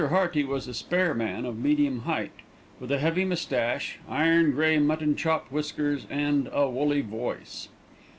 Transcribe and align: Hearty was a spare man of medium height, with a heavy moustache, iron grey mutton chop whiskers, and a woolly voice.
Hearty 0.09 0.43
was 0.43 0.67
a 0.67 0.73
spare 0.73 1.13
man 1.13 1.45
of 1.45 1.59
medium 1.59 1.99
height, 1.99 2.31
with 2.79 2.91
a 2.91 2.97
heavy 2.97 3.23
moustache, 3.23 3.99
iron 4.09 4.51
grey 4.51 4.79
mutton 4.79 5.15
chop 5.15 5.51
whiskers, 5.51 6.07
and 6.09 6.49
a 6.51 6.67
woolly 6.67 7.01
voice. 7.01 7.67